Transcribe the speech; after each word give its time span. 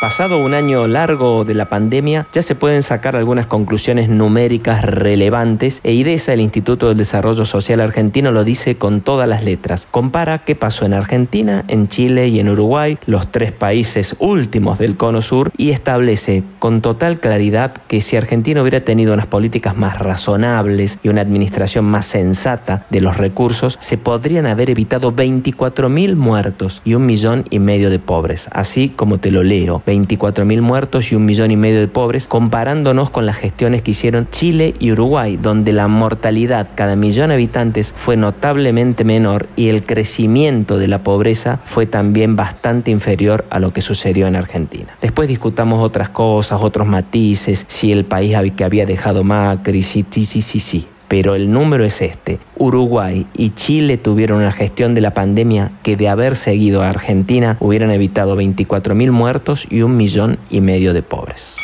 Pasado 0.00 0.38
un 0.38 0.54
año 0.54 0.86
largo 0.86 1.44
de 1.44 1.52
la 1.52 1.68
pandemia, 1.68 2.26
ya 2.32 2.40
se 2.40 2.54
pueden 2.54 2.82
sacar 2.82 3.16
algunas 3.16 3.44
conclusiones 3.44 4.08
numéricas 4.08 4.82
relevantes 4.82 5.82
e 5.84 5.92
IDESA, 5.92 6.32
el 6.32 6.40
Instituto 6.40 6.88
del 6.88 6.96
Desarrollo 6.96 7.44
Social 7.44 7.82
Argentino, 7.82 8.32
lo 8.32 8.42
dice 8.42 8.76
con 8.76 9.02
todas 9.02 9.28
las 9.28 9.44
letras. 9.44 9.86
Compara 9.90 10.38
qué 10.38 10.54
pasó 10.54 10.86
en 10.86 10.94
Argentina, 10.94 11.66
en 11.68 11.88
Chile 11.88 12.28
y 12.28 12.40
en 12.40 12.48
Uruguay, 12.48 12.96
los 13.04 13.30
tres 13.30 13.52
países 13.52 14.16
últimos 14.20 14.78
del 14.78 14.96
Cono 14.96 15.20
Sur, 15.20 15.52
y 15.58 15.68
establece 15.68 16.44
con 16.60 16.80
total 16.80 17.20
claridad 17.20 17.74
que 17.86 18.00
si 18.00 18.16
Argentina 18.16 18.62
hubiera 18.62 18.80
tenido 18.80 19.12
unas 19.12 19.26
políticas 19.26 19.76
más 19.76 19.98
razonables 19.98 20.98
y 21.02 21.10
una 21.10 21.20
administración 21.20 21.84
más 21.84 22.06
sensata 22.06 22.86
de 22.88 23.02
los 23.02 23.18
recursos, 23.18 23.76
se 23.80 23.98
podrían 23.98 24.46
haber 24.46 24.70
evitado 24.70 25.14
24.000 25.14 26.16
muertos 26.16 26.80
y 26.86 26.94
un 26.94 27.04
millón 27.04 27.44
y 27.50 27.58
medio 27.58 27.90
de 27.90 27.98
pobres, 27.98 28.48
así 28.50 28.88
como 28.88 29.18
te 29.18 29.30
lo 29.30 29.42
leo 29.42 29.82
24.000 29.90 30.60
muertos 30.60 31.12
y 31.12 31.14
un 31.14 31.24
millón 31.24 31.50
y 31.50 31.56
medio 31.56 31.80
de 31.80 31.88
pobres, 31.88 32.26
comparándonos 32.26 33.10
con 33.10 33.26
las 33.26 33.36
gestiones 33.36 33.82
que 33.82 33.90
hicieron 33.90 34.28
Chile 34.30 34.74
y 34.78 34.92
Uruguay, 34.92 35.36
donde 35.36 35.72
la 35.72 35.88
mortalidad 35.88 36.70
cada 36.74 36.96
millón 36.96 37.28
de 37.28 37.34
habitantes 37.34 37.94
fue 37.96 38.16
notablemente 38.16 39.04
menor 39.04 39.48
y 39.56 39.68
el 39.68 39.84
crecimiento 39.84 40.78
de 40.78 40.88
la 40.88 41.02
pobreza 41.02 41.60
fue 41.64 41.86
también 41.86 42.36
bastante 42.36 42.90
inferior 42.90 43.44
a 43.50 43.58
lo 43.58 43.72
que 43.72 43.80
sucedió 43.80 44.26
en 44.26 44.36
Argentina. 44.36 44.96
Después 45.00 45.28
discutamos 45.28 45.82
otras 45.82 46.10
cosas, 46.10 46.60
otros 46.62 46.86
matices, 46.86 47.64
si 47.68 47.92
el 47.92 48.04
país 48.04 48.36
que 48.56 48.64
había 48.64 48.86
dejado 48.86 49.24
Macri, 49.24 49.82
sí, 49.82 50.04
sí, 50.08 50.24
sí, 50.24 50.42
sí, 50.42 50.60
sí 50.60 50.88
pero 51.10 51.34
el 51.34 51.50
número 51.50 51.84
es 51.84 52.02
este. 52.02 52.38
Uruguay 52.56 53.26
y 53.36 53.50
Chile 53.50 53.98
tuvieron 53.98 54.38
una 54.38 54.52
gestión 54.52 54.94
de 54.94 55.00
la 55.00 55.12
pandemia 55.12 55.72
que 55.82 55.96
de 55.96 56.08
haber 56.08 56.36
seguido 56.36 56.82
a 56.82 56.88
Argentina 56.88 57.56
hubieran 57.58 57.90
evitado 57.90 58.36
24.000 58.36 59.10
muertos 59.10 59.66
y 59.68 59.82
un 59.82 59.96
millón 59.96 60.38
y 60.50 60.60
medio 60.60 60.94
de 60.94 61.02
pobres. 61.02 61.56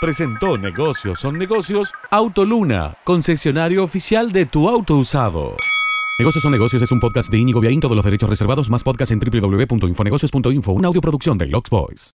Presentó 0.00 0.56
Negocios 0.56 1.18
son 1.18 1.36
negocios 1.36 1.92
Autoluna, 2.10 2.94
concesionario 3.02 3.82
oficial 3.82 4.30
de 4.30 4.46
tu 4.46 4.68
auto 4.68 4.98
usado. 4.98 5.56
Negocios 6.20 6.42
son 6.42 6.52
negocios 6.52 6.80
es 6.80 6.92
un 6.92 7.00
podcast 7.00 7.32
de 7.32 7.38
Inigo 7.38 7.60
Viaín, 7.60 7.80
todos 7.80 7.96
los 7.96 8.04
derechos 8.04 8.30
reservados, 8.30 8.70
más 8.70 8.84
podcast 8.84 9.10
en 9.10 9.18
www.infonegocios.info, 9.18 10.72
una 10.72 10.86
audioproducción 10.86 11.38
de 11.38 11.48
Lux 11.48 11.70
Boys. 11.70 12.12